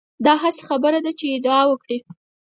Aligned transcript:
دا 0.25 0.33
هسې 0.41 0.61
خبره 0.69 0.99
ده 1.05 1.11
چې 1.19 1.25
ادعا 1.37 1.61
وکړي. 1.67 1.97